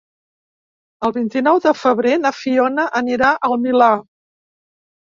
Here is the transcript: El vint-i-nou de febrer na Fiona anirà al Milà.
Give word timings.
El 1.09 1.13
vint-i-nou 1.17 1.61
de 1.67 1.75
febrer 1.83 2.17
na 2.25 2.33
Fiona 2.41 2.89
anirà 3.05 3.33
al 3.51 3.59
Milà. 3.69 3.93